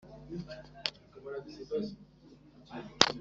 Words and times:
ruteturura 0.29 1.37
kugira 1.45 1.61
isumbe, 1.63 1.95